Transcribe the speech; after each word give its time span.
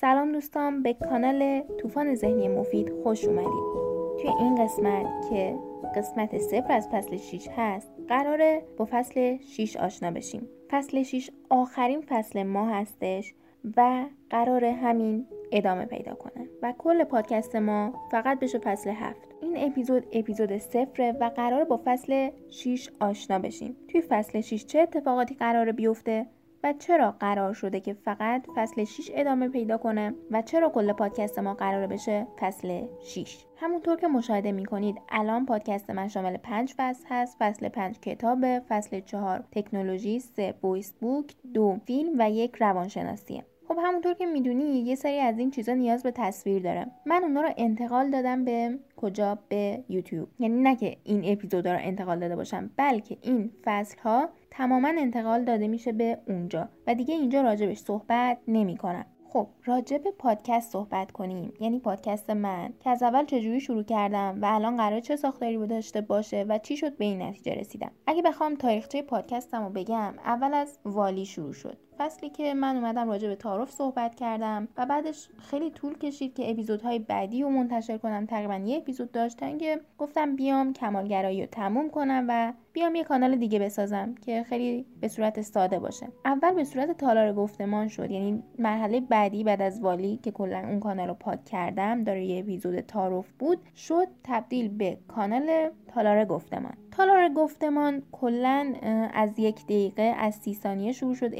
سلام 0.00 0.32
دوستان 0.32 0.82
به 0.82 0.94
کانال 0.94 1.62
طوفان 1.78 2.14
ذهنی 2.14 2.48
مفید 2.48 2.92
خوش 3.02 3.24
اومدید. 3.24 4.20
توی 4.20 4.30
این 4.40 4.54
قسمت 4.54 5.06
که 5.30 5.58
قسمت 5.96 6.38
صفر 6.38 6.72
از 6.72 6.88
فصل 6.92 7.16
6 7.16 7.48
هست 7.56 7.92
قراره 8.08 8.62
با 8.76 8.88
فصل 8.90 9.38
6 9.38 9.76
آشنا 9.76 10.10
بشیم. 10.10 10.48
فصل 10.70 11.02
6 11.02 11.30
آخرین 11.50 12.00
فصل 12.00 12.42
ما 12.42 12.68
هستش 12.68 13.34
و 13.76 14.04
قراره 14.30 14.72
همین 14.72 15.26
ادامه 15.52 15.84
پیدا 15.84 16.14
کنه 16.14 16.46
و 16.62 16.74
کل 16.78 17.04
پادکست 17.04 17.56
ما 17.56 17.94
فقط 18.10 18.38
بشه 18.40 18.58
فصل 18.58 18.90
7 18.90 19.16
این 19.42 19.56
اپیزود 19.56 20.06
اپیزود 20.12 20.58
صفره 20.58 21.12
و 21.12 21.28
قرار 21.28 21.64
با 21.64 21.80
فصل 21.84 22.30
6 22.50 22.90
آشنا 23.00 23.38
بشیم. 23.38 23.76
توی 23.88 24.00
فصل 24.00 24.40
6 24.40 24.64
چه 24.64 24.80
اتفاقاتی 24.80 25.34
قراره 25.34 25.72
بیفته؟ 25.72 26.26
و 26.64 26.72
چرا 26.72 27.10
قرار 27.10 27.52
شده 27.52 27.80
که 27.80 27.94
فقط 27.94 28.46
فصل 28.56 28.84
6 28.84 29.10
ادامه 29.14 29.48
پیدا 29.48 29.76
کنه 29.76 30.14
و 30.30 30.42
چرا 30.42 30.68
کل 30.68 30.92
پادکست 30.92 31.38
ما 31.38 31.54
قرار 31.54 31.86
بشه 31.86 32.26
فصل 32.40 32.86
6 33.02 33.44
همونطور 33.56 33.96
که 33.96 34.08
مشاهده 34.08 34.52
می‌کنید 34.52 35.00
الان 35.08 35.46
پادکست 35.46 35.90
من 35.90 36.08
شامل 36.08 36.36
5 36.36 36.74
فصل 36.76 37.04
هست. 37.08 37.36
فصل 37.40 37.68
5 37.68 38.00
کتابه 38.00 38.62
فصل 38.68 39.00
4 39.00 39.44
تکنولوژی 39.52 40.20
3 40.20 40.54
voice 40.62 40.92
book 40.92 41.34
دو 41.54 41.78
فیلم 41.86 42.12
و 42.18 42.30
یک 42.30 42.56
روانشناسیه. 42.60 43.44
خب 43.70 43.78
همونطور 43.82 44.14
که 44.14 44.26
می‌دونی 44.26 44.64
یه 44.64 44.94
سری 44.94 45.18
از 45.18 45.38
این 45.38 45.50
چیزا 45.50 45.74
نیاز 45.74 46.02
به 46.02 46.10
تصویر 46.10 46.62
داره. 46.62 46.86
من 47.06 47.22
اونا 47.22 47.40
رو 47.40 47.50
انتقال 47.56 48.10
دادم 48.10 48.44
به 48.44 48.78
کجا؟ 48.96 49.38
به 49.48 49.84
یوتیوب. 49.88 50.28
یعنی 50.38 50.62
نه 50.62 50.76
که 50.76 50.96
این 51.04 51.22
اپیزودا 51.24 51.72
رو 51.72 51.78
انتقال 51.82 52.18
داده 52.18 52.36
باشم 52.36 52.70
بلکه 52.76 53.16
این 53.22 53.50
فصل 53.64 53.98
ها 53.98 54.28
تماما 54.50 54.88
انتقال 54.88 55.44
داده 55.44 55.68
میشه 55.68 55.92
به 55.92 56.18
اونجا 56.28 56.68
و 56.86 56.94
دیگه 56.94 57.14
اینجا 57.14 57.42
راجبش 57.42 57.78
صحبت 57.78 58.38
نمی‌کنم. 58.48 59.06
خب 59.28 59.46
راجع 59.64 59.98
به 59.98 60.10
پادکست 60.10 60.72
صحبت 60.72 61.12
کنیم. 61.12 61.52
یعنی 61.60 61.78
پادکست 61.78 62.30
من 62.30 62.72
که 62.80 62.90
از 62.90 63.02
اول 63.02 63.24
چجوری 63.24 63.60
شروع 63.60 63.82
کردم 63.82 64.38
و 64.42 64.46
الان 64.46 64.76
قرار 64.76 65.00
چه 65.00 65.16
ساختاری 65.16 65.66
داشته 65.66 66.00
باشه 66.00 66.46
و 66.48 66.58
چی 66.58 66.76
شد 66.76 66.96
به 66.96 67.04
این 67.04 67.22
نتیجه 67.22 67.54
رسیدم. 67.54 67.90
اگه 68.06 68.22
بخوام 68.22 68.54
تاریخچه 68.54 69.02
پادکستم 69.02 69.64
رو 69.64 69.70
بگم 69.70 70.14
اول 70.24 70.54
از 70.54 70.78
والی 70.84 71.24
شروع 71.24 71.52
شد. 71.52 71.78
فصلی 72.00 72.28
که 72.28 72.54
من 72.54 72.76
اومدم 72.76 73.08
راجع 73.08 73.28
به 73.28 73.36
تعارف 73.36 73.70
صحبت 73.70 74.14
کردم 74.14 74.68
و 74.76 74.86
بعدش 74.86 75.28
خیلی 75.38 75.70
طول 75.70 75.98
کشید 75.98 76.34
که 76.34 76.50
اپیزودهای 76.50 76.98
بعدی 76.98 77.42
رو 77.42 77.50
منتشر 77.50 77.98
کنم. 77.98 78.26
تقریبا 78.26 78.54
یه 78.54 78.76
اپیزود 78.76 79.12
داشتن 79.12 79.58
که 79.58 79.80
گفتم 79.98 80.36
بیام 80.36 80.72
کمالگرایی 80.72 81.40
رو 81.40 81.46
تموم 81.46 81.90
کنم 81.90 82.26
و 82.28 82.52
بیام 82.72 82.94
یه 82.94 83.04
کانال 83.04 83.36
دیگه 83.36 83.58
بسازم 83.58 84.14
که 84.14 84.42
خیلی 84.42 84.86
به 85.00 85.08
صورت 85.08 85.40
ساده 85.40 85.78
باشه. 85.78 86.06
اول 86.24 86.54
به 86.54 86.64
صورت 86.64 86.90
تالار 86.90 87.32
گفتمان 87.32 87.88
شد. 87.88 88.10
یعنی 88.10 88.42
مرحله 88.58 89.00
بعدی 89.00 89.44
بعد 89.44 89.62
از 89.62 89.80
والی 89.80 90.16
که 90.22 90.30
کلا 90.30 90.58
اون 90.58 90.80
کانال 90.80 91.08
رو 91.08 91.14
پاک 91.14 91.44
کردم 91.44 92.04
داره 92.04 92.24
یه 92.24 92.40
اپیزود 92.40 92.80
تعارف 92.80 93.32
بود 93.38 93.58
شد 93.76 94.06
تبدیل 94.24 94.68
به 94.68 94.98
کانال 95.08 95.70
تالار 95.94 96.24
گفتمان. 96.24 96.72
تالار 96.90 97.28
گفتمان 97.28 98.02
کلا 98.12 98.74
از 99.14 99.38
یک 99.38 99.64
دقیقه 99.64 100.02
از 100.02 100.34
سی 100.34 100.54
ثانیه 100.54 100.92
شروع 100.92 101.14
شد 101.14 101.30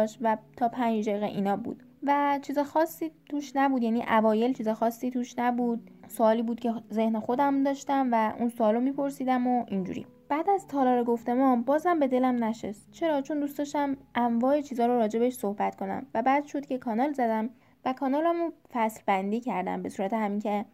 اپیزوداش 0.00 0.18
و 0.20 0.36
تا 0.56 0.68
پنج 0.68 1.08
دقیقه 1.08 1.26
اینا 1.26 1.56
بود. 1.56 1.82
و 2.02 2.38
چیز 2.42 2.58
خاصی 2.58 3.10
توش 3.28 3.52
نبود. 3.56 3.82
یعنی 3.82 4.02
اوایل 4.02 4.52
چیز 4.52 4.68
خاصی 4.68 5.10
توش 5.10 5.38
نبود. 5.38 5.90
سوالی 6.08 6.42
بود 6.42 6.60
که 6.60 6.72
ذهن 6.92 7.20
خودم 7.20 7.62
داشتم 7.62 8.08
و 8.12 8.32
اون 8.38 8.48
سوالو 8.48 8.80
میپرسیدم 8.80 9.46
و 9.46 9.64
اینجوری. 9.68 10.06
بعد 10.28 10.50
از 10.50 10.66
تالار 10.66 11.04
گفتمان 11.04 11.62
بازم 11.62 11.98
به 11.98 12.08
دلم 12.08 12.44
نشست. 12.44 12.90
چرا؟ 12.92 13.20
چون 13.20 13.40
دوست 13.40 13.58
داشتم 13.58 13.96
انواع 14.14 14.60
چیزا 14.60 14.86
رو 14.86 14.92
راجبش 14.92 15.32
صحبت 15.32 15.76
کنم. 15.76 16.06
و 16.14 16.22
بعد 16.22 16.44
شد 16.44 16.66
که 16.66 16.78
کانال 16.78 17.12
زدم 17.12 17.50
و 17.84 17.92
کانالمو 17.92 18.50
فصل 18.72 19.02
بندی 19.06 19.40
کردم 19.40 19.82
به 19.82 19.88
صورت 19.88 20.12
همین 20.12 20.38
که 20.38 20.64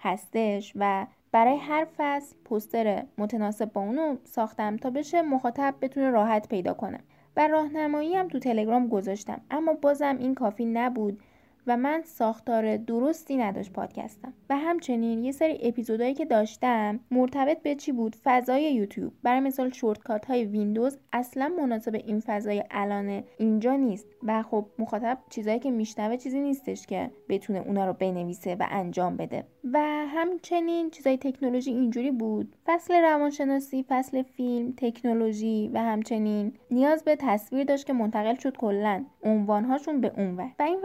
هستش 0.00 0.72
و 0.76 1.06
برای 1.32 1.56
هر 1.56 1.86
فصل 1.96 2.36
پوستر 2.44 3.04
متناسب 3.18 3.72
با 3.72 3.80
اونو 3.80 4.16
ساختم 4.24 4.76
تا 4.76 4.90
بشه 4.90 5.22
مخاطب 5.22 5.74
بتونه 5.80 6.10
راحت 6.10 6.48
پیدا 6.48 6.74
کنه. 6.74 7.00
و 7.36 7.48
راهنمایی 7.48 8.16
هم 8.16 8.28
تو 8.28 8.38
تلگرام 8.38 8.88
گذاشتم 8.88 9.40
اما 9.50 9.72
بازم 9.72 10.16
این 10.18 10.34
کافی 10.34 10.64
نبود. 10.64 11.20
و 11.66 11.76
من 11.76 12.02
ساختار 12.04 12.76
درستی 12.76 13.36
نداشت 13.36 13.72
پادکستم. 13.72 14.32
و 14.50 14.56
همچنین 14.56 15.24
یه 15.24 15.32
سری 15.32 15.58
اپیزودهایی 15.62 16.14
که 16.14 16.24
داشتم 16.24 17.00
مرتبط 17.10 17.62
به 17.62 17.74
چی 17.74 17.92
بود؟ 17.92 18.16
فضای 18.24 18.74
یوتیوب. 18.74 19.12
برای 19.22 19.40
مثال 19.40 19.70
شورتکات 19.70 20.26
های 20.26 20.44
ویندوز 20.44 20.98
اصلا 21.12 21.52
مناسب 21.58 21.94
این 21.94 22.20
فضای 22.20 22.64
الان 22.70 23.24
اینجا 23.38 23.76
نیست. 23.76 24.06
و 24.22 24.42
خب 24.42 24.66
مخاطب 24.78 25.18
چیزایی 25.30 25.58
که 25.58 25.70
میشنوه 25.70 26.16
چیزی 26.16 26.40
نیستش 26.40 26.86
که 26.86 27.10
بتونه 27.28 27.58
اونا 27.58 27.86
رو 27.86 27.92
بنویسه 27.92 28.56
و 28.60 28.66
انجام 28.70 29.16
بده. 29.16 29.44
و 29.72 29.78
همچنین 30.08 30.90
چیزای 30.90 31.16
تکنولوژی 31.16 31.70
اینجوری 31.70 32.10
بود. 32.10 32.56
فصل 32.66 32.94
روانشناسی 32.94 33.84
فصل 33.88 34.22
فیلم 34.22 34.74
تکنولوژی 34.76 35.70
و 35.74 35.78
همچنین 35.78 36.52
نیاز 36.70 37.04
به 37.04 37.16
تصویر 37.16 37.64
داشت 37.64 37.86
که 37.86 37.92
منتقل 37.92 38.34
شد 38.34 38.56
کلا. 38.56 39.04
عنوانهاشون 39.22 40.00
به 40.00 40.12
اونور 40.16 40.52
و 40.58 40.62
این 40.62 40.80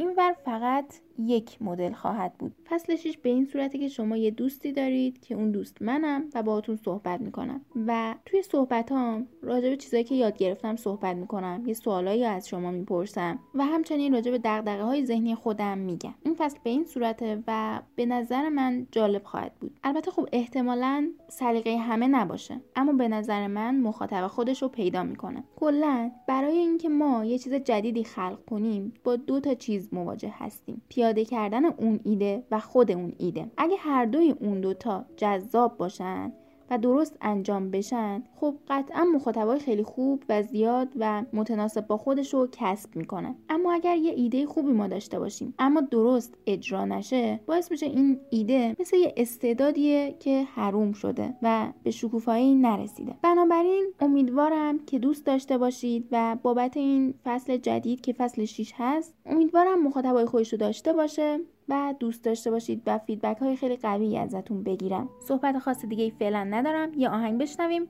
ورچیمون 0.00 0.18
اینور 0.18 0.32
فقط 0.32 0.94
یک 1.26 1.62
مدل 1.62 1.92
خواهد 1.92 2.34
بود. 2.38 2.52
فصل 2.68 2.96
6 2.96 3.18
به 3.18 3.28
این 3.28 3.44
صورتی 3.44 3.78
که 3.78 3.88
شما 3.88 4.16
یه 4.16 4.30
دوستی 4.30 4.72
دارید 4.72 5.20
که 5.20 5.34
اون 5.34 5.50
دوست 5.50 5.82
منم 5.82 6.24
و 6.34 6.42
باهاتون 6.42 6.76
صحبت 6.76 7.20
می‌کنم. 7.20 7.60
و 7.86 8.14
توی 8.26 8.42
صحبت 8.42 8.92
هم 8.92 9.26
راجع 9.42 9.70
به 9.70 9.76
چیزایی 9.76 10.04
که 10.04 10.14
یاد 10.14 10.38
گرفتم 10.38 10.76
صحبت 10.76 11.16
می‌کنم. 11.16 11.62
یه 11.66 11.74
سوالایی 11.74 12.24
از 12.24 12.48
شما 12.48 12.70
می‌پرسم. 12.70 13.38
و 13.54 13.64
همچنین 13.64 14.12
راجع 14.12 14.30
به 14.30 14.40
دغدغه 14.44 14.82
های 14.82 15.04
ذهنی 15.06 15.34
خودم 15.34 15.78
میگم. 15.78 16.14
این 16.22 16.34
فصل 16.34 16.58
به 16.64 16.70
این 16.70 16.84
صورته 16.84 17.42
و 17.46 17.80
به 17.96 18.06
نظر 18.06 18.48
من 18.48 18.86
جالب 18.92 19.24
خواهد 19.24 19.52
بود. 19.60 19.78
البته 19.84 20.10
خب 20.10 20.28
احتمالا 20.32 21.08
سلیقه 21.28 21.76
همه 21.76 22.06
نباشه. 22.06 22.60
اما 22.76 22.92
به 22.92 23.08
نظر 23.08 23.46
من 23.46 23.80
مخاطب 23.80 24.26
خودش 24.26 24.62
رو 24.62 24.68
پیدا 24.68 25.02
می‌کنه. 25.02 25.44
کلا 25.56 26.10
برای 26.28 26.58
اینکه 26.58 26.88
ما 26.88 27.24
یه 27.24 27.38
چیز 27.38 27.54
جدیدی 27.54 28.04
خلق 28.04 28.44
کنیم 28.50 28.94
با 29.04 29.16
دو 29.16 29.40
تا 29.40 29.54
چیز 29.54 29.94
مواجه 29.94 30.34
هستیم. 30.38 30.82
کردن 31.18 31.64
اون 31.64 32.00
ایده 32.04 32.42
و 32.50 32.60
خود 32.60 32.90
اون 32.90 33.12
ایده. 33.18 33.50
اگه 33.56 33.76
هر 33.76 34.04
دوی 34.04 34.30
اون 34.30 34.60
دوتا 34.60 35.04
جذاب 35.16 35.76
باشن 35.76 36.32
و 36.70 36.78
درست 36.78 37.16
انجام 37.20 37.70
بشن 37.70 38.22
خب 38.34 38.54
قطعا 38.68 39.04
مخاطبای 39.04 39.58
خیلی 39.58 39.82
خوب 39.82 40.24
و 40.28 40.42
زیاد 40.42 40.88
و 40.96 41.24
متناسب 41.32 41.86
با 41.86 41.96
خودش 41.96 42.34
رو 42.34 42.48
کسب 42.52 42.96
می‌کنه 42.96 43.34
اما 43.48 43.72
اگر 43.72 43.96
یه 43.96 44.12
ایده 44.12 44.46
خوبی 44.46 44.72
ما 44.72 44.88
داشته 44.88 45.18
باشیم 45.18 45.54
اما 45.58 45.80
درست 45.80 46.34
اجرا 46.46 46.84
نشه 46.84 47.40
باعث 47.46 47.70
میشه 47.70 47.86
این 47.86 48.20
ایده 48.30 48.76
مثل 48.80 48.96
یه 48.96 49.14
استعدادیه 49.16 50.16
که 50.20 50.42
حروم 50.42 50.92
شده 50.92 51.34
و 51.42 51.72
به 51.82 51.90
شکوفایی 51.90 52.54
نرسیده. 52.54 53.14
بنابراین 53.22 53.92
امیدوارم 54.00 54.78
که 54.78 54.98
دوست 54.98 55.26
داشته 55.26 55.58
باشید 55.58 56.08
و 56.12 56.36
بابت 56.42 56.76
این 56.76 57.14
فصل 57.24 57.56
جدید 57.56 58.00
که 58.00 58.12
فصل 58.12 58.44
6 58.44 58.72
هست 58.76 59.14
امیدوارم 59.26 59.82
مخاطبای 59.82 60.24
خودش 60.24 60.52
رو 60.52 60.58
داشته 60.58 60.92
باشه. 60.92 61.40
و 61.70 61.94
دوست 62.00 62.24
داشته 62.24 62.50
باشید 62.50 62.82
و 62.86 62.98
فیدبک 62.98 63.38
های 63.38 63.56
خیلی 63.56 63.76
قوی 63.76 64.18
ازتون 64.18 64.62
بگیرم. 64.62 65.08
صحبت 65.28 65.58
خاص 65.58 65.84
دیگه 65.84 66.10
فعلا 66.18 66.44
ندارم. 66.44 66.94
یه 66.94 67.08
آهنگ 67.08 67.40
بشنویم. 67.40 67.88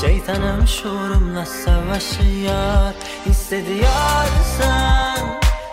Şeytanım 0.00 0.66
şuurumla 0.66 1.46
savaşıyor. 1.46 2.92
Hissediyorsan 3.26 5.18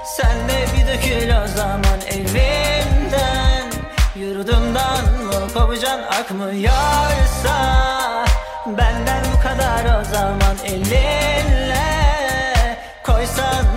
Sen 0.06 0.50
de 0.50 0.66
bir 0.74 0.88
dökül 0.88 1.44
o 1.44 1.48
zaman 1.48 2.00
evimden. 2.12 3.72
Yurdumdan 4.16 5.04
mı 5.24 5.54
kopacan 5.54 6.00
akmıyorsa 6.00 7.56
Benden 8.66 9.24
bu 9.34 9.42
kadar 9.44 10.02
o 10.02 10.04
zaman 10.04 10.56
elinle 10.66 11.99
coisas 13.10 13.69